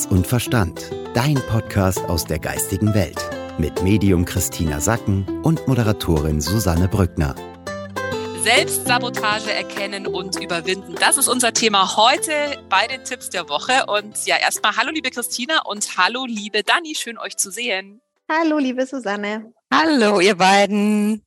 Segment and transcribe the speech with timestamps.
[0.00, 0.90] Herz und Verstand.
[1.12, 3.18] Dein Podcast aus der geistigen Welt.
[3.58, 7.34] Mit Medium Christina Sacken und Moderatorin Susanne Brückner.
[8.42, 10.94] Selbstsabotage erkennen und überwinden.
[10.98, 12.32] Das ist unser Thema heute
[12.70, 13.84] bei den Tipps der Woche.
[13.88, 16.94] Und ja, erstmal hallo liebe Christina und hallo liebe Dani.
[16.94, 18.00] Schön euch zu sehen.
[18.30, 19.52] Hallo liebe Susanne.
[19.70, 21.26] Hallo ihr beiden.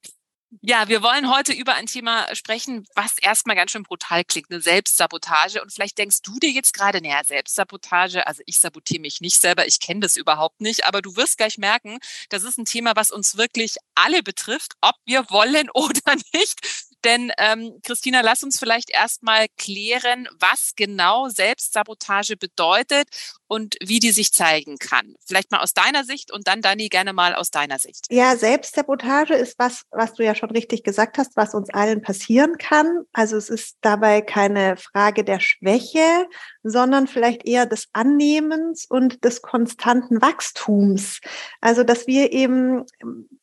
[0.61, 4.61] Ja, wir wollen heute über ein Thema sprechen, was erstmal ganz schön brutal klingt, eine
[4.61, 5.61] Selbstsabotage.
[5.61, 9.65] Und vielleicht denkst du dir jetzt gerade, naja, Selbstsabotage, also ich sabotiere mich nicht selber,
[9.67, 13.09] ich kenne das überhaupt nicht, aber du wirst gleich merken, das ist ein Thema, was
[13.11, 16.59] uns wirklich alle betrifft, ob wir wollen oder nicht.
[17.03, 23.07] Denn ähm, Christina, lass uns vielleicht erstmal klären, was genau Selbstsabotage bedeutet
[23.47, 25.15] und wie die sich zeigen kann.
[25.25, 28.07] Vielleicht mal aus deiner Sicht und dann Dani gerne mal aus deiner Sicht.
[28.09, 32.57] Ja, Selbstsabotage ist was, was du ja schon richtig gesagt hast, was uns allen passieren
[32.57, 33.03] kann.
[33.11, 36.27] Also es ist dabei keine Frage der Schwäche,
[36.63, 41.19] sondern vielleicht eher des Annehmens und des konstanten Wachstums.
[41.61, 42.85] Also dass wir eben,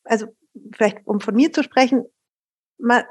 [0.03, 0.27] also
[0.73, 2.05] vielleicht um von mir zu sprechen,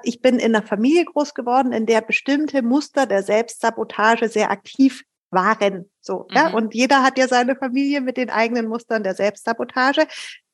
[0.02, 5.04] ich bin in einer Familie groß geworden, in der bestimmte Muster der Selbstsabotage sehr aktiv
[5.30, 5.90] waren.
[6.00, 6.36] So, mhm.
[6.36, 6.52] ja.
[6.52, 10.06] Und jeder hat ja seine Familie mit den eigenen Mustern der Selbstsabotage.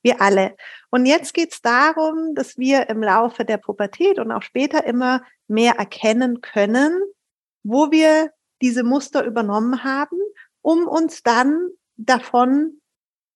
[0.02, 0.54] Wir alle.
[0.90, 5.22] Und jetzt geht es darum, dass wir im Laufe der Pubertät und auch später immer
[5.48, 7.00] mehr erkennen können,
[7.64, 8.30] wo wir
[8.62, 10.18] diese Muster übernommen haben,
[10.62, 12.80] um uns dann davon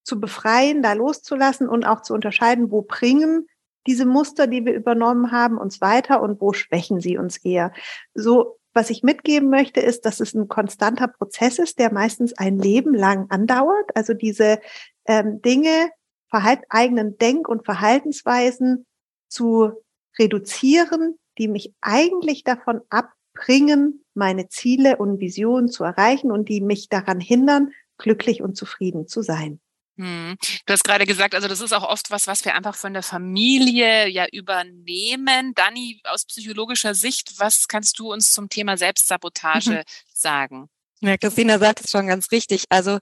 [0.05, 3.48] zu befreien, da loszulassen und auch zu unterscheiden, wo bringen
[3.86, 7.73] diese Muster, die wir übernommen haben, uns weiter und wo schwächen sie uns eher.
[8.14, 12.58] So, was ich mitgeben möchte, ist, dass es ein konstanter Prozess ist, der meistens ein
[12.58, 13.91] Leben lang andauert.
[13.95, 14.61] Also diese
[15.06, 15.91] ähm, Dinge,
[16.28, 18.86] Verhalt, eigenen Denk- und Verhaltensweisen
[19.28, 19.73] zu
[20.19, 26.89] reduzieren, die mich eigentlich davon abbringen, meine Ziele und Visionen zu erreichen und die mich
[26.89, 29.61] daran hindern, glücklich und zufrieden zu sein.
[30.00, 30.38] Hm.
[30.64, 33.02] Du hast gerade gesagt, also das ist auch oft was, was wir einfach von der
[33.02, 35.52] Familie ja übernehmen.
[35.55, 39.83] Dani, aus psychologischer Sicht, was kannst du uns zum Thema Selbstsabotage mhm.
[40.14, 40.70] sagen?
[41.02, 42.64] Ja, Christina sagt es schon ganz richtig.
[42.70, 42.98] Also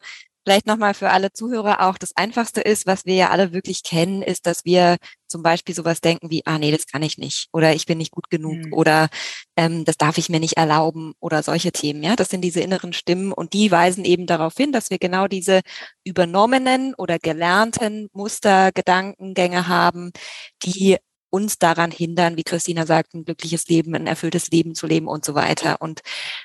[0.48, 4.22] Vielleicht nochmal für alle Zuhörer auch, das Einfachste ist, was wir ja alle wirklich kennen,
[4.22, 7.74] ist, dass wir zum Beispiel sowas denken wie, ah nee, das kann ich nicht oder
[7.74, 8.72] ich bin nicht gut genug mhm.
[8.72, 9.10] oder
[9.56, 12.02] ähm, das darf ich mir nicht erlauben oder solche Themen.
[12.02, 15.26] Ja, das sind diese inneren Stimmen und die weisen eben darauf hin, dass wir genau
[15.28, 15.60] diese
[16.02, 20.12] übernommenen oder gelernten Muster, Gedankengänge haben,
[20.64, 20.96] die
[21.30, 25.24] uns daran hindern, wie Christina sagt, ein glückliches Leben, ein erfülltes Leben zu leben und
[25.24, 25.80] so weiter.
[25.80, 26.00] Und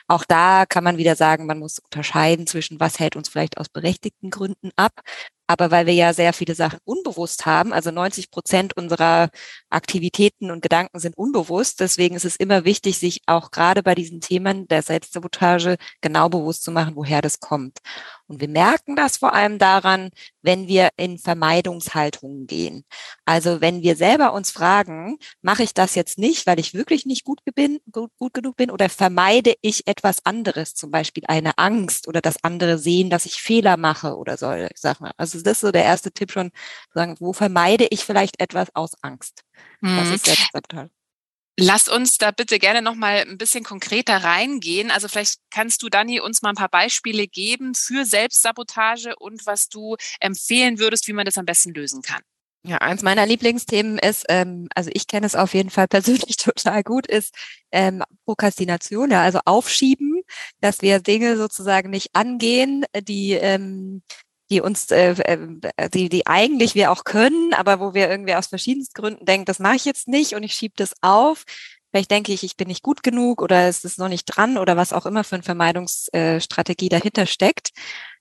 [0.08, 3.70] auch da kann man wieder sagen, man muss unterscheiden zwischen, was hält uns vielleicht aus
[3.70, 5.02] berechtigten Gründen ab
[5.48, 9.30] aber weil wir ja sehr viele Sachen unbewusst haben, also 90 Prozent unserer
[9.70, 14.22] Aktivitäten und Gedanken sind unbewusst, deswegen ist es immer wichtig, sich auch gerade bei diesen
[14.22, 17.80] Themen der Selbstsabotage genau bewusst zu machen, woher das kommt.
[18.34, 20.10] Und wir merken das vor allem daran,
[20.42, 22.84] wenn wir in Vermeidungshaltungen gehen.
[23.26, 27.26] Also wenn wir selber uns fragen, mache ich das jetzt nicht, weil ich wirklich nicht
[27.26, 32.08] gut, bin, gut, gut genug bin oder vermeide ich etwas anderes, zum Beispiel eine Angst
[32.08, 35.12] oder das andere sehen, dass ich Fehler mache oder so, sag mal.
[35.18, 36.52] Also das ist so der erste Tipp schon,
[36.94, 39.44] sagen, wo vermeide ich vielleicht etwas aus Angst?
[39.82, 39.98] Mhm.
[39.98, 40.90] Das ist Selbstsabotage.
[41.59, 44.90] Lass uns da bitte gerne noch mal ein bisschen konkreter reingehen.
[44.90, 49.69] Also vielleicht kannst du, Dani, uns mal ein paar Beispiele geben für Selbstsabotage und was
[49.69, 52.22] du empfehlen würdest, wie man das am besten lösen kann.
[52.66, 56.81] Ja, eins meiner Lieblingsthemen ist, ähm, also ich kenne es auf jeden Fall persönlich total
[56.81, 57.36] gut, ist
[57.72, 60.22] ähm, Prokrastination, ja, also Aufschieben,
[60.62, 64.02] dass wir Dinge sozusagen nicht angehen, die ähm,
[64.53, 65.16] die uns, äh,
[65.75, 69.46] äh, die, die eigentlich wir auch können, aber wo wir irgendwie aus verschiedensten Gründen denken,
[69.46, 71.44] das mache ich jetzt nicht und ich schiebe das auf.
[71.94, 74.76] Vielleicht denke ich, ich bin nicht gut genug oder es ist noch nicht dran oder
[74.76, 77.70] was auch immer für eine Vermeidungsstrategie dahinter steckt.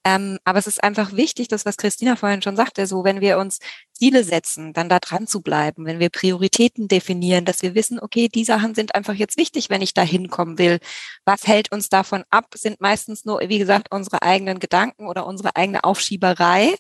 [0.05, 3.39] Ähm, aber es ist einfach wichtig, das, was Christina vorhin schon sagte, so wenn wir
[3.39, 3.61] uns
[3.93, 8.29] Ziele setzen, dann da dran zu bleiben, wenn wir Prioritäten definieren, dass wir wissen, okay,
[8.29, 10.79] die Sachen sind einfach jetzt wichtig, wenn ich da hinkommen will.
[11.25, 15.57] Was hält uns davon ab, sind meistens nur, wie gesagt, unsere eigenen Gedanken oder unsere
[15.57, 16.75] eigene Aufschieberei,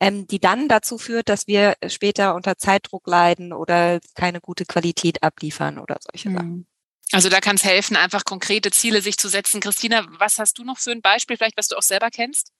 [0.00, 5.22] ähm, die dann dazu führt, dass wir später unter Zeitdruck leiden oder keine gute Qualität
[5.22, 6.34] abliefern oder solche mhm.
[6.34, 6.66] Sachen.
[7.12, 9.60] Also da kann es helfen, einfach konkrete Ziele sich zu setzen.
[9.60, 12.52] Christina, was hast du noch für ein Beispiel, vielleicht was du auch selber kennst?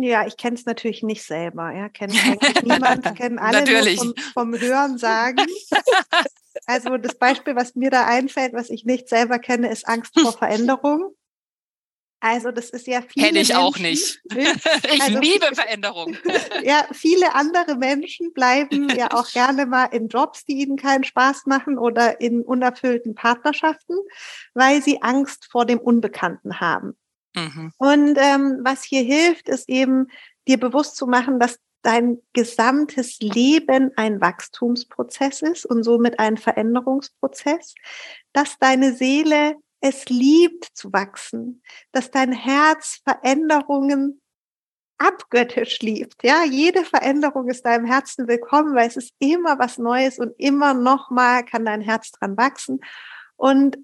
[0.00, 1.72] Ja, ich kenne es natürlich nicht selber.
[1.72, 3.98] Ja, kennt eigentlich niemand, kennen alle natürlich.
[3.98, 5.44] Vom, vom Hören sagen.
[6.66, 10.32] Also das Beispiel, was mir da einfällt, was ich nicht selber kenne, ist Angst vor
[10.32, 11.14] Veränderung.
[12.20, 14.20] Also das ist ja viele Kenne ich Menschen, auch nicht.
[14.34, 16.16] ich also, liebe Veränderung.
[16.64, 21.46] ja, viele andere Menschen bleiben ja auch gerne mal in Jobs, die ihnen keinen Spaß
[21.46, 23.96] machen oder in unerfüllten Partnerschaften,
[24.54, 26.96] weil sie Angst vor dem Unbekannten haben.
[27.36, 27.72] Mhm.
[27.78, 30.08] Und ähm, was hier hilft, ist eben
[30.48, 37.74] dir bewusst zu machen, dass dein gesamtes Leben ein Wachstumsprozess ist und somit ein Veränderungsprozess,
[38.32, 44.20] dass deine Seele es liebt zu wachsen, dass dein Herz Veränderungen
[44.98, 46.24] abgöttisch liebt.
[46.24, 50.74] Ja, jede Veränderung ist deinem Herzen willkommen, weil es ist immer was Neues und immer
[50.74, 52.80] noch mal kann dein Herz dran wachsen.
[53.36, 53.78] Und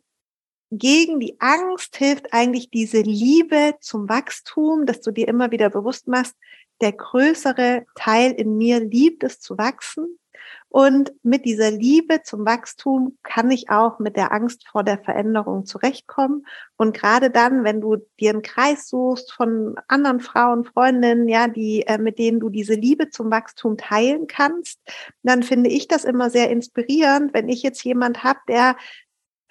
[0.73, 6.09] gegen die Angst hilft eigentlich diese Liebe zum Wachstum, dass du dir immer wieder bewusst
[6.09, 6.35] machst,
[6.81, 10.19] der größere Teil in mir liebt es zu wachsen.
[10.75, 15.67] Und mit dieser Liebe zum Wachstum kann ich auch mit der Angst vor der Veränderung
[15.67, 16.47] zurechtkommen.
[16.77, 21.83] Und gerade dann, wenn du dir einen Kreis suchst von anderen Frauen, Freundinnen, ja, die,
[21.87, 24.81] äh, mit denen du diese Liebe zum Wachstum teilen kannst,
[25.23, 28.75] dann finde ich das immer sehr inspirierend, wenn ich jetzt jemand habe, der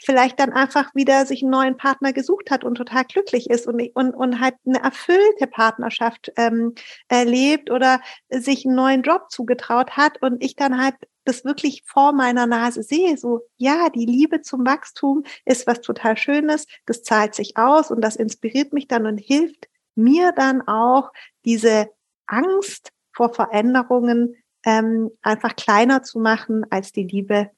[0.04, 3.82] vielleicht dann einfach wieder sich einen neuen Partner gesucht hat und total glücklich ist und,
[3.96, 6.74] und, und halt eine erfüllte Partnerschaft ähm,
[7.08, 10.96] erlebt oder sich einen neuen Job zugetraut hat und ich dann halt
[11.26, 16.18] das wirklich vor meiner Nase sehe, so, ja, die Liebe zum Wachstum ist was total
[16.18, 21.12] Schönes, das zahlt sich aus und das inspiriert mich dann und hilft mir dann auch,
[21.46, 21.90] diese
[22.26, 24.36] Angst vor Veränderungen
[24.66, 27.52] ähm, einfach kleiner zu machen als die Liebe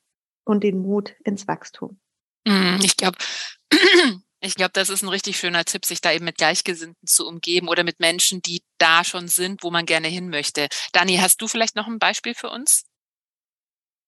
[0.43, 1.97] und den Mut ins Wachstum.
[2.45, 3.17] Mm, ich glaube,
[4.39, 7.67] ich glaube, das ist ein richtig schöner Tipp, sich da eben mit Gleichgesinnten zu umgeben
[7.67, 10.67] oder mit Menschen, die da schon sind, wo man gerne hin möchte.
[10.93, 12.85] Dani, hast du vielleicht noch ein Beispiel für uns?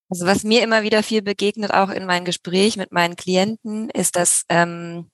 [0.10, 4.16] Also was mir immer wieder viel begegnet, auch in meinem Gespräch mit meinen Klienten, ist,
[4.16, 5.12] dass ähm,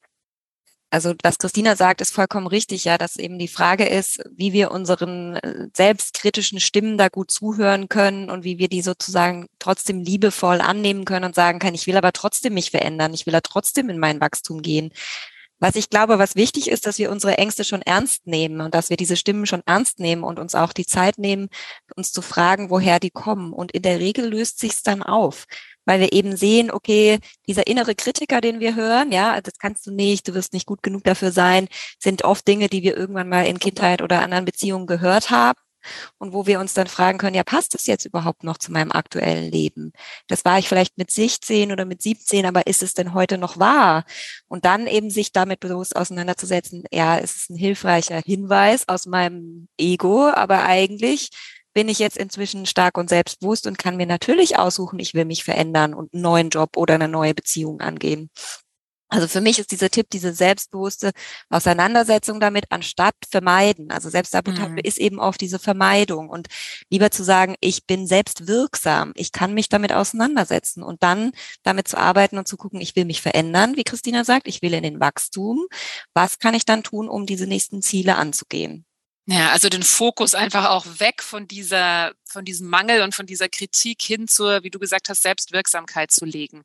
[0.93, 4.69] also was Christina sagt, ist vollkommen richtig, ja, dass eben die Frage ist, wie wir
[4.69, 10.61] unseren äh, selbstkritischen Stimmen da gut zuhören können und wie wir die sozusagen trotzdem liebevoll
[10.61, 13.89] annehmen können und sagen können, ich will aber trotzdem mich verändern, ich will da trotzdem
[13.89, 14.91] in mein Wachstum gehen.
[15.57, 18.91] Was ich glaube, was wichtig ist, dass wir unsere Ängste schon ernst nehmen und dass
[18.91, 21.47] wir diese Stimmen schon ernst nehmen und uns auch die Zeit nehmen,
[21.95, 23.51] uns zu fragen, woher die kommen.
[23.51, 25.45] Und in der Regel löst sich's dann auf
[25.85, 29.91] weil wir eben sehen, okay, dieser innere Kritiker, den wir hören, ja, das kannst du
[29.91, 31.67] nicht, du wirst nicht gut genug dafür sein,
[31.99, 35.59] sind oft Dinge, die wir irgendwann mal in Kindheit oder anderen Beziehungen gehört haben
[36.17, 38.91] und wo wir uns dann fragen können, ja, passt das jetzt überhaupt noch zu meinem
[38.91, 39.91] aktuellen Leben?
[40.27, 43.59] Das war ich vielleicht mit 16 oder mit 17, aber ist es denn heute noch
[43.59, 44.05] wahr?
[44.47, 49.67] Und dann eben sich damit bewusst auseinanderzusetzen, ja, es ist ein hilfreicher Hinweis aus meinem
[49.77, 51.29] Ego, aber eigentlich
[51.73, 55.43] bin ich jetzt inzwischen stark und selbstbewusst und kann mir natürlich aussuchen, ich will mich
[55.43, 58.29] verändern und einen neuen Job oder eine neue Beziehung angehen.
[59.13, 61.11] Also für mich ist dieser Tipp diese selbstbewusste
[61.51, 63.91] Auseinandersetzung damit anstatt vermeiden.
[63.91, 64.77] Also Selbstsabotage mhm.
[64.79, 66.47] ist eben oft diese Vermeidung und
[66.89, 71.31] lieber zu sagen, ich bin selbst wirksam, ich kann mich damit auseinandersetzen und dann
[71.61, 74.73] damit zu arbeiten und zu gucken, ich will mich verändern, wie Christina sagt, ich will
[74.73, 75.67] in den Wachstum.
[76.15, 78.83] Was kann ich dann tun, um diese nächsten Ziele anzugehen?
[79.25, 83.47] Ja, also den Fokus einfach auch weg von dieser, von diesem Mangel und von dieser
[83.47, 86.63] Kritik hin zur, wie du gesagt hast, Selbstwirksamkeit zu legen.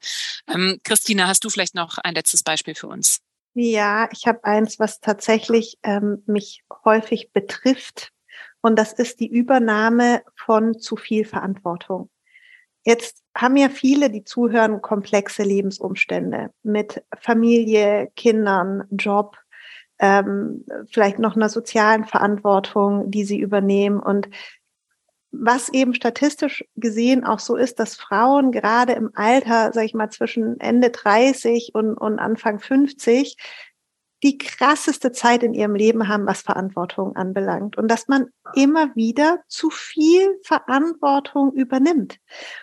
[0.48, 3.20] Ähm, Christina, hast du vielleicht noch ein letztes Beispiel für uns?
[3.54, 8.10] Ja, ich habe eins, was tatsächlich ähm, mich häufig betrifft.
[8.60, 12.10] Und das ist die Übernahme von zu viel Verantwortung.
[12.84, 19.36] Jetzt haben ja viele, die zuhören, komplexe Lebensumstände mit Familie, Kindern, Job,
[19.98, 24.00] ähm, vielleicht noch einer sozialen Verantwortung, die sie übernehmen.
[24.00, 24.28] Und
[25.30, 30.10] was eben statistisch gesehen auch so ist, dass Frauen gerade im Alter, sag ich mal,
[30.10, 33.36] zwischen Ende 30 und, und Anfang 50
[34.22, 37.76] die krasseste Zeit in ihrem Leben haben, was Verantwortung anbelangt.
[37.76, 42.18] Und dass man immer wieder zu viel Verantwortung übernimmt.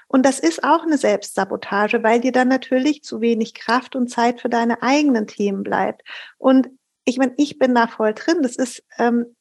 [0.07, 4.41] Und das ist auch eine Selbstsabotage, weil dir dann natürlich zu wenig Kraft und Zeit
[4.41, 6.01] für deine eigenen Themen bleibt.
[6.37, 6.69] Und
[7.05, 8.41] ich meine, ich bin da voll drin.
[8.41, 9.35] Das ist ähm,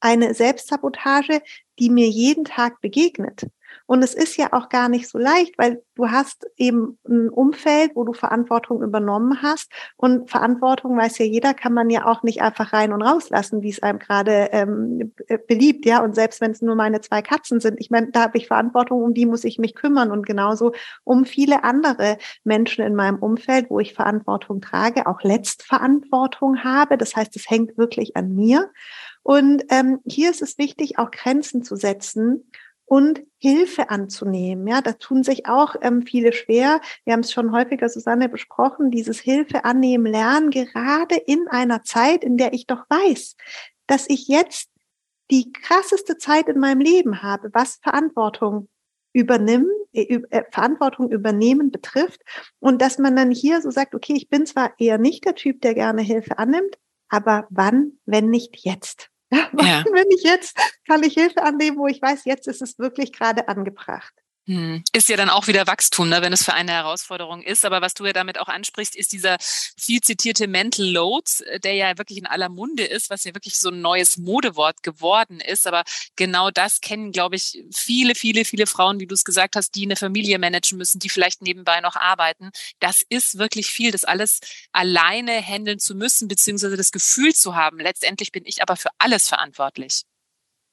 [0.00, 1.40] eine Selbstsabotage,
[1.78, 3.46] die mir jeden Tag begegnet.
[3.86, 7.92] Und es ist ja auch gar nicht so leicht, weil du hast eben ein Umfeld,
[7.94, 9.70] wo du Verantwortung übernommen hast.
[9.96, 13.70] Und Verantwortung, weiß ja jeder, kann man ja auch nicht einfach rein und rauslassen, wie
[13.70, 15.14] es einem gerade ähm,
[15.46, 15.86] beliebt.
[15.86, 18.48] Ja, und selbst wenn es nur meine zwei Katzen sind, ich meine, da habe ich
[18.48, 20.10] Verantwortung, um die muss ich mich kümmern.
[20.10, 20.72] Und genauso
[21.04, 26.98] um viele andere Menschen in meinem Umfeld, wo ich Verantwortung trage, auch Letztverantwortung habe.
[26.98, 28.70] Das heißt, es hängt wirklich an mir.
[29.22, 32.44] Und ähm, hier ist es wichtig, auch Grenzen zu setzen
[32.86, 34.66] und Hilfe anzunehmen.
[34.66, 36.80] Ja, da tun sich auch ähm, viele schwer.
[37.04, 42.24] Wir haben es schon häufiger, Susanne, besprochen, dieses Hilfe annehmen, lernen, gerade in einer Zeit,
[42.24, 43.36] in der ich doch weiß,
[43.86, 44.70] dass ich jetzt
[45.30, 48.68] die krasseste Zeit in meinem Leben habe, was Verantwortung
[49.12, 52.22] übernehmen, äh, äh, Verantwortung übernehmen betrifft
[52.60, 55.60] und dass man dann hier so sagt, okay, ich bin zwar eher nicht der Typ,
[55.62, 56.78] der gerne Hilfe annimmt,
[57.08, 59.10] Aber wann, wenn nicht jetzt?
[59.32, 59.84] Ja, ja.
[59.92, 60.56] wenn nicht jetzt,
[60.86, 64.14] kann ich Hilfe annehmen, wo ich weiß, jetzt ist es wirklich gerade angebracht.
[64.48, 64.84] Hm.
[64.92, 67.64] Ist ja dann auch wieder Wachstum, ne, wenn es für eine Herausforderung ist.
[67.64, 71.74] Aber was du ja damit auch ansprichst, ist dieser viel zitierte Mental Load, äh, der
[71.74, 75.66] ja wirklich in aller Munde ist, was ja wirklich so ein neues Modewort geworden ist.
[75.66, 75.82] Aber
[76.14, 79.84] genau das kennen, glaube ich, viele, viele, viele Frauen, wie du es gesagt hast, die
[79.84, 82.50] eine Familie managen müssen, die vielleicht nebenbei noch arbeiten.
[82.78, 84.38] Das ist wirklich viel, das alles
[84.70, 87.80] alleine handeln zu müssen, beziehungsweise das Gefühl zu haben.
[87.80, 90.02] Letztendlich bin ich aber für alles verantwortlich.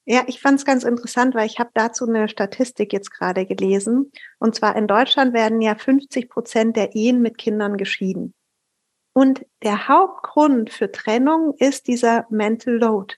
[0.05, 4.11] Ja, ich fand es ganz interessant, weil ich habe dazu eine Statistik jetzt gerade gelesen.
[4.37, 8.33] Und zwar in Deutschland werden ja 50 Prozent der Ehen mit Kindern geschieden.
[9.13, 13.15] Und der Hauptgrund für Trennung ist dieser Mental Load.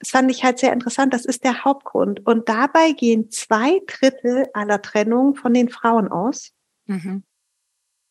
[0.00, 1.12] Das fand ich halt sehr interessant.
[1.12, 2.24] Das ist der Hauptgrund.
[2.26, 6.52] Und dabei gehen zwei Drittel aller Trennungen von den Frauen aus.
[6.86, 7.24] Mhm.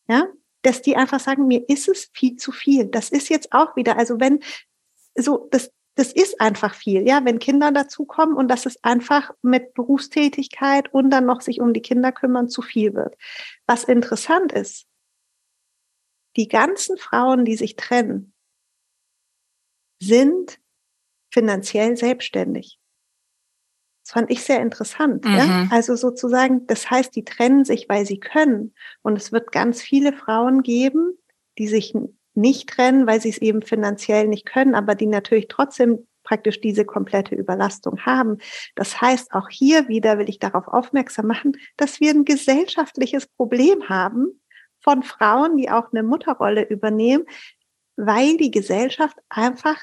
[0.07, 0.27] Ja,
[0.61, 2.85] dass die einfach sagen, mir ist es viel zu viel.
[2.85, 4.39] Das ist jetzt auch wieder, also wenn
[5.15, 9.73] so, das, das ist einfach viel, ja, wenn Kinder dazukommen und dass es einfach mit
[9.73, 13.17] Berufstätigkeit und dann noch sich um die Kinder kümmern zu viel wird.
[13.65, 14.85] Was interessant ist,
[16.35, 18.33] die ganzen Frauen, die sich trennen,
[19.99, 20.59] sind
[21.33, 22.79] finanziell selbstständig.
[24.03, 25.25] Das fand ich sehr interessant.
[25.25, 25.35] Mhm.
[25.35, 25.67] Ja?
[25.71, 28.75] Also sozusagen, das heißt, die trennen sich, weil sie können.
[29.01, 31.17] Und es wird ganz viele Frauen geben,
[31.57, 31.95] die sich
[32.37, 36.85] nicht trennen, weil sie es eben finanziell nicht können, aber die natürlich trotzdem praktisch diese
[36.85, 38.37] komplette Überlastung haben.
[38.75, 43.87] Das heißt, auch hier wieder will ich darauf aufmerksam machen, dass wir ein gesellschaftliches Problem
[43.87, 44.41] haben
[44.81, 47.25] von Frauen, die auch eine Mutterrolle übernehmen,
[47.95, 49.77] weil die Gesellschaft einfach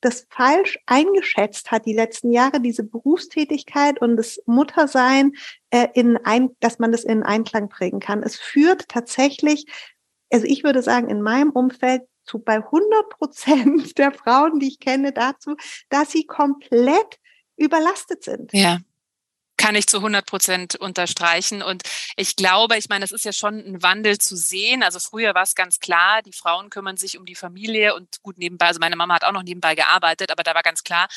[0.00, 5.32] das falsch eingeschätzt hat die letzten Jahre, diese Berufstätigkeit und das Muttersein,
[5.70, 8.22] äh, in ein, dass man das in Einklang bringen kann.
[8.22, 9.66] Es führt tatsächlich
[10.32, 14.80] also ich würde sagen, in meinem Umfeld zu bei 100 Prozent der Frauen, die ich
[14.80, 15.56] kenne, dazu,
[15.88, 17.18] dass sie komplett
[17.56, 18.52] überlastet sind.
[18.52, 18.78] Ja
[19.58, 21.62] kann ich zu 100 Prozent unterstreichen.
[21.62, 21.82] Und
[22.16, 24.82] ich glaube, ich meine, es ist ja schon ein Wandel zu sehen.
[24.82, 28.38] Also früher war es ganz klar, die Frauen kümmern sich um die Familie und gut
[28.38, 31.08] nebenbei, also meine Mama hat auch noch nebenbei gearbeitet, aber da war ganz klar,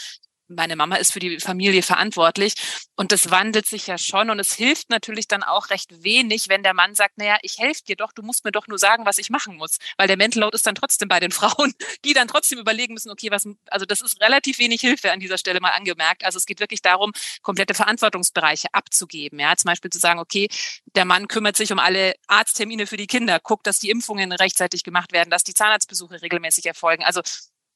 [0.55, 2.53] meine Mama ist für die Familie verantwortlich
[2.95, 6.63] und das wandelt sich ja schon und es hilft natürlich dann auch recht wenig, wenn
[6.63, 9.17] der Mann sagt, naja, ich helfe dir doch, du musst mir doch nur sagen, was
[9.17, 11.73] ich machen muss, weil der Mental Load ist dann trotzdem bei den Frauen,
[12.05, 15.37] die dann trotzdem überlegen müssen, okay, was, also das ist relativ wenig Hilfe an dieser
[15.37, 16.25] Stelle mal angemerkt.
[16.25, 20.47] Also es geht wirklich darum, komplette Verantwortungsbereiche abzugeben, ja, zum Beispiel zu sagen, okay,
[20.95, 24.83] der Mann kümmert sich um alle Arzttermine für die Kinder, guckt, dass die Impfungen rechtzeitig
[24.83, 27.03] gemacht werden, dass die Zahnarztbesuche regelmäßig erfolgen.
[27.03, 27.21] Also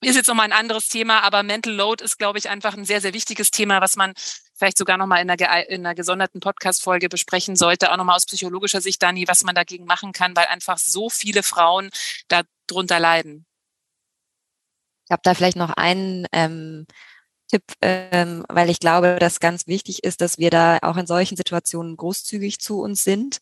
[0.02, 3.02] ist jetzt nochmal ein anderes Thema, aber Mental Load ist, glaube ich, einfach ein sehr,
[3.02, 4.14] sehr wichtiges Thema, was man
[4.54, 8.82] vielleicht sogar nochmal in einer, in einer gesonderten Podcast-Folge besprechen sollte, auch nochmal aus psychologischer
[8.82, 11.90] Sicht, Dani, was man dagegen machen kann, weil einfach so viele Frauen
[12.28, 13.46] darunter leiden.
[15.06, 16.88] Ich habe da vielleicht noch einen ähm,
[17.48, 21.38] Tipp, ähm, weil ich glaube, dass ganz wichtig ist, dass wir da auch in solchen
[21.38, 23.40] Situationen großzügig zu uns sind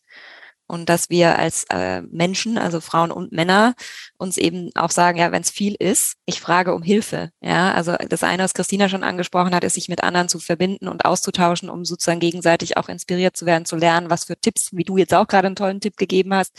[0.66, 3.74] und dass wir als äh, Menschen, also Frauen und Männer,
[4.16, 7.30] uns eben auch sagen, ja, wenn es viel ist, ich frage um Hilfe.
[7.40, 10.88] Ja, also das eine, was Christina schon angesprochen hat, ist, sich mit anderen zu verbinden
[10.88, 14.84] und auszutauschen, um sozusagen gegenseitig auch inspiriert zu werden, zu lernen, was für Tipps, wie
[14.84, 16.52] du jetzt auch gerade einen tollen Tipp gegeben hast,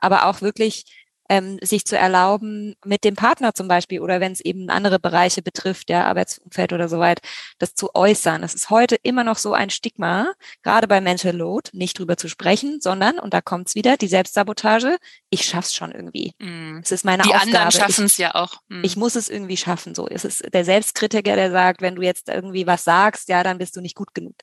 [0.00, 4.40] aber auch wirklich ähm, sich zu erlauben, mit dem Partner zum Beispiel oder wenn es
[4.40, 7.20] eben andere Bereiche betrifft, der Arbeitsumfeld oder so weit,
[7.58, 8.42] das zu äußern.
[8.42, 12.28] Das ist heute immer noch so ein Stigma, gerade bei Mental Load, nicht drüber zu
[12.28, 14.98] sprechen, sondern, und da kommt's wieder, die Selbstsabotage,
[15.30, 16.34] ich schaff's schon irgendwie.
[16.38, 16.78] Mm.
[16.82, 17.50] Es ist meine die Aufgabe.
[17.50, 18.60] Die anderen schaffen es ja auch.
[18.68, 18.84] Mm.
[18.84, 19.94] Ich muss es irgendwie schaffen.
[19.94, 23.58] So, es ist der Selbstkritiker, der sagt, wenn du jetzt irgendwie was sagst, ja, dann
[23.58, 24.34] bist du nicht gut genug.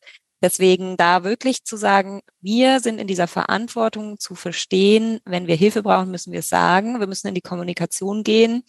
[0.41, 5.83] Deswegen da wirklich zu sagen, wir sind in dieser Verantwortung zu verstehen, wenn wir Hilfe
[5.83, 6.99] brauchen, müssen wir es sagen.
[6.99, 8.63] Wir müssen in die Kommunikation gehen,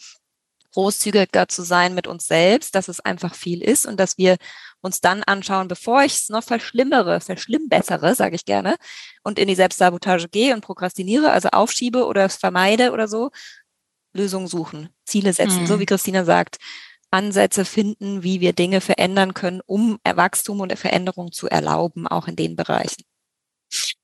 [0.73, 4.37] großzügiger zu sein mit uns selbst, dass es einfach viel ist und dass wir
[4.81, 8.77] uns dann anschauen, bevor ich es noch verschlimmere, verschlimmbessere, sage ich gerne,
[9.23, 13.31] und in die Selbstsabotage gehe und prokrastiniere, also aufschiebe oder es vermeide oder so,
[14.13, 15.67] Lösungen suchen, Ziele setzen, mhm.
[15.67, 16.59] so wie Christina sagt,
[17.13, 22.37] Ansätze finden, wie wir Dinge verändern können, um Wachstum und Veränderung zu erlauben, auch in
[22.37, 23.03] den Bereichen.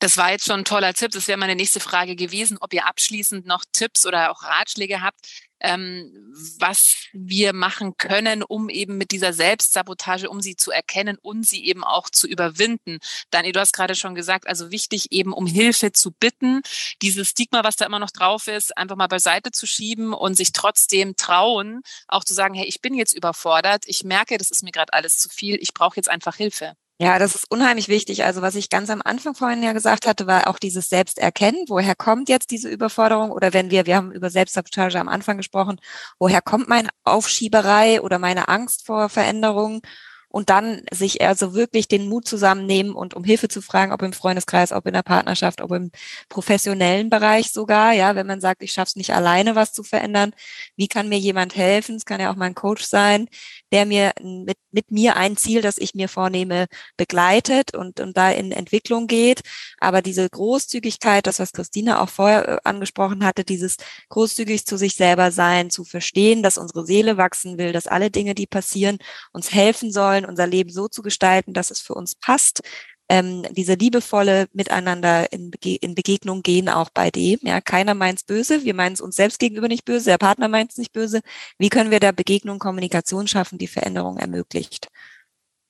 [0.00, 1.10] Das war jetzt schon ein toller Tipp.
[1.10, 5.18] Das wäre meine nächste Frage gewesen, ob ihr abschließend noch Tipps oder auch Ratschläge habt,
[5.60, 6.12] ähm,
[6.58, 11.64] was wir machen können, um eben mit dieser Selbstsabotage, um sie zu erkennen und sie
[11.66, 12.98] eben auch zu überwinden.
[13.30, 16.62] Dani, du hast gerade schon gesagt, also wichtig eben um Hilfe zu bitten,
[17.02, 20.52] dieses Stigma, was da immer noch drauf ist, einfach mal beiseite zu schieben und sich
[20.52, 24.72] trotzdem trauen, auch zu sagen, hey, ich bin jetzt überfordert, ich merke, das ist mir
[24.72, 26.74] gerade alles zu viel, ich brauche jetzt einfach Hilfe.
[27.00, 28.24] Ja, das ist unheimlich wichtig.
[28.24, 31.64] Also was ich ganz am Anfang vorhin ja gesagt hatte, war auch dieses Selbsterkennen.
[31.68, 33.30] Woher kommt jetzt diese Überforderung?
[33.30, 35.78] Oder wenn wir, wir haben über Selbstsabotage am Anfang gesprochen,
[36.18, 39.80] woher kommt meine Aufschieberei oder meine Angst vor Veränderungen?
[40.28, 44.12] Und dann sich also wirklich den Mut zusammennehmen und um Hilfe zu fragen, ob im
[44.12, 45.90] Freundeskreis, ob in der Partnerschaft, ob im
[46.28, 50.32] professionellen Bereich sogar, ja, wenn man sagt, ich schaffe es nicht alleine, was zu verändern,
[50.76, 51.96] wie kann mir jemand helfen?
[51.96, 53.28] Es kann ja auch mein Coach sein,
[53.72, 56.66] der mir mit, mit mir ein Ziel, das ich mir vornehme,
[56.96, 59.42] begleitet und, und da in Entwicklung geht.
[59.78, 63.76] Aber diese Großzügigkeit, das, was Christine auch vorher äh, angesprochen hatte, dieses
[64.08, 68.34] großzügig zu sich selber sein, zu verstehen, dass unsere Seele wachsen will, dass alle Dinge,
[68.34, 68.98] die passieren,
[69.32, 72.62] uns helfen sollen, unser Leben so zu gestalten, dass es für uns passt,
[73.08, 77.38] ähm, diese liebevolle Miteinander in, Bege in Begegnung gehen auch bei dem.
[77.42, 80.72] Ja, keiner meint's böse, wir meinen es uns selbst gegenüber nicht böse, der Partner meint
[80.72, 81.20] es nicht böse.
[81.58, 84.88] Wie können wir da Begegnung, Kommunikation schaffen, die Veränderung ermöglicht?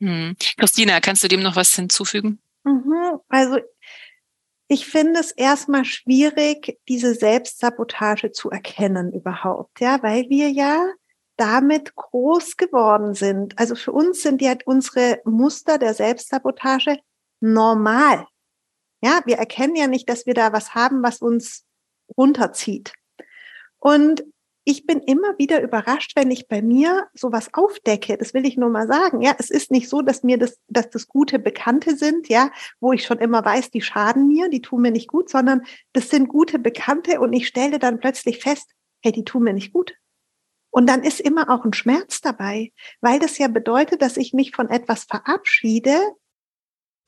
[0.00, 0.36] Hm.
[0.56, 2.40] Christina, kannst du dem noch was hinzufügen?
[2.64, 3.20] Mhm.
[3.28, 3.58] Also
[4.68, 10.86] ich finde es erstmal schwierig, diese Selbstsabotage zu erkennen überhaupt, ja, weil wir ja
[11.38, 13.58] damit groß geworden sind.
[13.58, 16.98] Also für uns sind ja unsere Muster der Selbstsabotage
[17.40, 18.26] normal.
[19.00, 21.64] Ja, wir erkennen ja nicht, dass wir da was haben, was uns
[22.16, 22.92] runterzieht.
[23.78, 24.24] Und
[24.64, 28.18] ich bin immer wieder überrascht, wenn ich bei mir sowas aufdecke.
[28.18, 29.22] Das will ich nur mal sagen.
[29.22, 32.92] Ja, es ist nicht so, dass mir das, dass das gute Bekannte sind, ja, wo
[32.92, 36.28] ich schon immer weiß, die schaden mir, die tun mir nicht gut, sondern das sind
[36.28, 39.94] gute Bekannte und ich stelle dann plötzlich fest, hey, die tun mir nicht gut.
[40.78, 42.70] Und dann ist immer auch ein Schmerz dabei,
[43.00, 45.98] weil das ja bedeutet, dass ich mich von etwas verabschiede,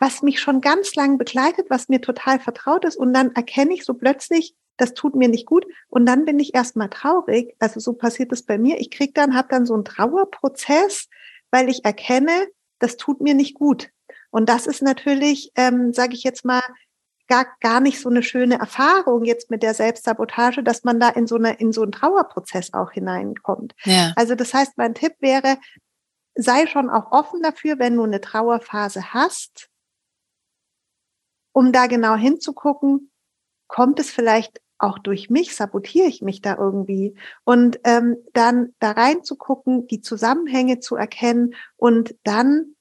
[0.01, 2.97] was mich schon ganz lang begleitet, was mir total vertraut ist.
[2.97, 5.67] Und dann erkenne ich so plötzlich, das tut mir nicht gut.
[5.89, 7.55] Und dann bin ich erstmal traurig.
[7.61, 8.81] Also so passiert es bei mir.
[8.81, 11.07] Ich krieg dann, habe dann so einen Trauerprozess,
[11.53, 12.49] weil ich erkenne,
[12.81, 13.91] das tut mir nicht gut.
[14.31, 16.63] Und das ist natürlich, ähm, sage ich jetzt mal,
[17.31, 21.27] gar, gar nicht so eine schöne Erfahrung jetzt mit der Selbstsabotage, dass man da in
[21.27, 23.75] so eine, in so einen Trauerprozess auch hineinkommt.
[23.85, 24.13] Ja.
[24.17, 25.57] Also das heißt, mein Tipp wäre,
[26.35, 29.69] sei schon auch offen dafür, wenn du eine Trauerphase hast,
[31.53, 33.11] um da genau hinzugucken,
[33.69, 37.15] kommt es vielleicht auch durch mich, sabotiere ich mich da irgendwie?
[37.45, 42.75] Und ähm, dann da reinzugucken, die Zusammenhänge zu erkennen und dann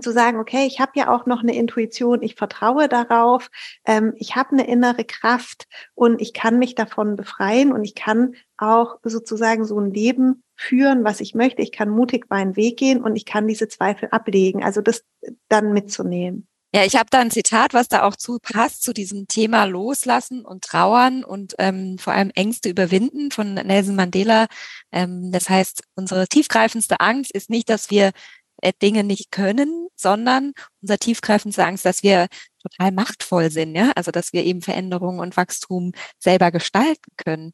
[0.00, 3.50] zu sagen, okay, ich habe ja auch noch eine Intuition, ich vertraue darauf,
[3.84, 8.34] ähm, ich habe eine innere Kraft und ich kann mich davon befreien und ich kann
[8.56, 11.62] auch sozusagen so ein Leben führen, was ich möchte.
[11.62, 14.64] Ich kann mutig meinen Weg gehen und ich kann diese Zweifel ablegen.
[14.64, 15.04] Also das
[15.48, 16.48] dann mitzunehmen.
[16.74, 20.44] Ja, ich habe da ein Zitat, was da auch zu passt, zu diesem Thema Loslassen
[20.44, 24.48] und Trauern und ähm, vor allem Ängste überwinden von Nelson Mandela.
[24.92, 28.12] Ähm, das heißt, unsere tiefgreifendste Angst ist nicht, dass wir
[28.60, 32.28] äh, Dinge nicht können, sondern unser tiefgreifendste Angst, dass wir
[32.62, 37.52] total machtvoll sind, ja, also dass wir eben Veränderungen und Wachstum selber gestalten können.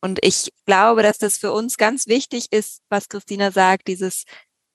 [0.00, 4.24] Und ich glaube, dass das für uns ganz wichtig ist, was Christina sagt, dieses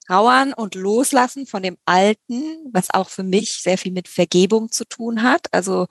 [0.07, 4.85] Trauern und Loslassen von dem Alten, was auch für mich sehr viel mit Vergebung zu
[4.85, 5.47] tun hat.
[5.51, 5.87] Also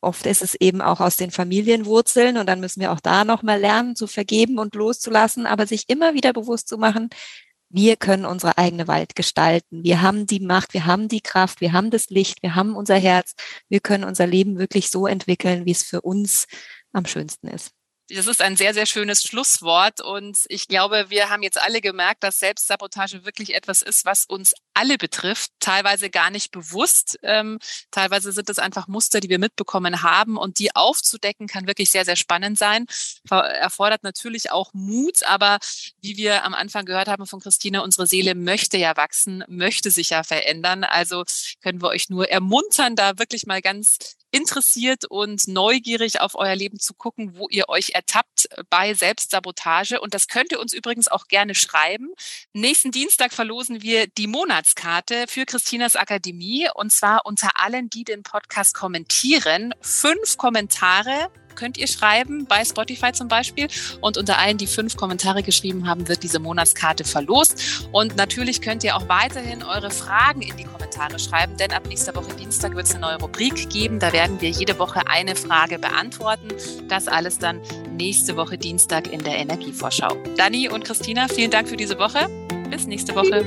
[0.00, 3.60] oft ist es eben auch aus den Familienwurzeln und dann müssen wir auch da nochmal
[3.60, 7.10] lernen zu vergeben und loszulassen, aber sich immer wieder bewusst zu machen,
[7.68, 9.82] wir können unsere eigene Welt gestalten.
[9.82, 12.96] Wir haben die Macht, wir haben die Kraft, wir haben das Licht, wir haben unser
[12.96, 13.34] Herz.
[13.68, 16.46] Wir können unser Leben wirklich so entwickeln, wie es für uns
[16.92, 17.72] am schönsten ist.
[18.08, 20.00] Das ist ein sehr, sehr schönes Schlusswort.
[20.00, 24.54] Und ich glaube, wir haben jetzt alle gemerkt, dass Selbstsabotage wirklich etwas ist, was uns
[24.76, 27.18] alle betrifft, teilweise gar nicht bewusst.
[27.22, 27.58] Ähm,
[27.90, 30.36] teilweise sind es einfach Muster, die wir mitbekommen haben.
[30.36, 32.86] Und die aufzudecken, kann wirklich sehr, sehr spannend sein.
[33.30, 35.22] Erfordert natürlich auch Mut.
[35.24, 35.58] Aber
[36.02, 40.10] wie wir am Anfang gehört haben von Christina, unsere Seele möchte ja wachsen, möchte sich
[40.10, 40.84] ja verändern.
[40.84, 41.24] Also
[41.62, 46.78] können wir euch nur ermuntern, da wirklich mal ganz interessiert und neugierig auf euer Leben
[46.78, 50.00] zu gucken, wo ihr euch ertappt bei Selbstsabotage.
[50.00, 52.10] Und das könnt ihr uns übrigens auch gerne schreiben.
[52.52, 54.26] Nächsten Dienstag verlosen wir die
[54.66, 59.72] Monatskarte für Christinas Akademie und zwar unter allen, die den Podcast kommentieren.
[59.80, 63.68] Fünf Kommentare könnt ihr schreiben, bei Spotify zum Beispiel.
[64.00, 67.88] Und unter allen, die fünf Kommentare geschrieben haben, wird diese Monatskarte verlost.
[67.92, 72.14] Und natürlich könnt ihr auch weiterhin eure Fragen in die Kommentare schreiben, denn ab nächster
[72.14, 73.98] Woche Dienstag wird es eine neue Rubrik geben.
[73.98, 76.48] Da werden wir jede Woche eine Frage beantworten.
[76.88, 77.60] Das alles dann
[77.96, 80.16] nächste Woche Dienstag in der Energievorschau.
[80.36, 82.28] Dani und Christina, vielen Dank für diese Woche.
[82.70, 83.44] Bis nächste Woche.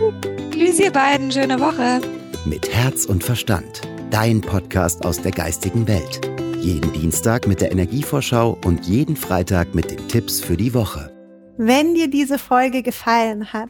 [0.51, 1.31] Tschüss, ihr beiden.
[1.31, 2.01] Schöne Woche.
[2.45, 3.81] Mit Herz und Verstand.
[4.11, 6.38] Dein Podcast aus der geistigen Welt.
[6.61, 11.09] Jeden Dienstag mit der Energievorschau und jeden Freitag mit den Tipps für die Woche.
[11.57, 13.69] Wenn dir diese Folge gefallen hat,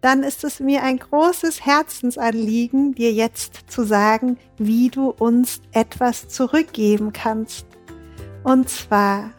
[0.00, 6.28] dann ist es mir ein großes Herzensanliegen, dir jetzt zu sagen, wie du uns etwas
[6.28, 7.66] zurückgeben kannst.
[8.42, 9.32] Und zwar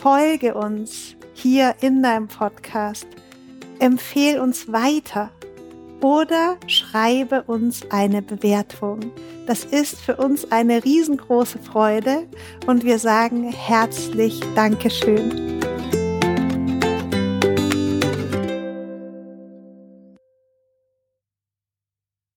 [0.00, 3.08] folge uns hier in deinem Podcast,
[3.80, 5.30] empfehl uns weiter
[6.00, 9.00] oder schreibe uns eine Bewertung.
[9.46, 12.26] Das ist für uns eine riesengroße Freude
[12.66, 15.60] und wir sagen herzlich Dankeschön.